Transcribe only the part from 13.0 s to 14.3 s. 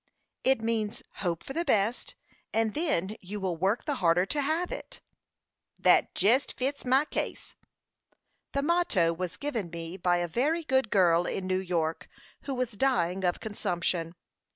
of consumption.